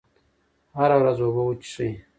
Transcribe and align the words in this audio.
هره 0.77 0.95
ورځ 1.01 1.17
اوبه 1.21 1.41
وڅښئ. 1.45 1.89